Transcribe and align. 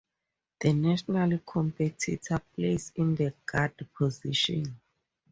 The 0.61 0.73
national 0.73 1.37
competitor 1.45 2.41
plays 2.55 2.91
in 2.95 3.13
the 3.13 3.35
guard 3.45 3.87
position. 3.95 4.79